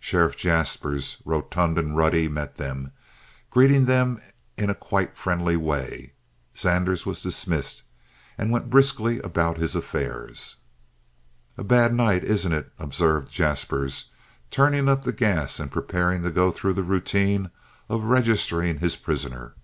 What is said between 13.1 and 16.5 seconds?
Jaspers, turning up the gas and preparing to go